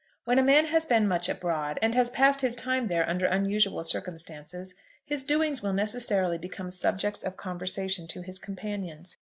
[0.25, 3.83] When a man has been much abroad, and has passed his time there under unusual
[3.83, 4.73] circumstances,
[5.05, 9.17] his doings will necessarily become subjects of conversation to his companions.